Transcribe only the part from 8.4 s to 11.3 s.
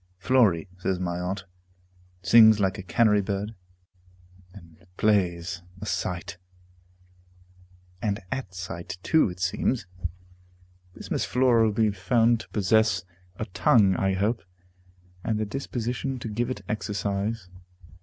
sight too, it seems. This Miss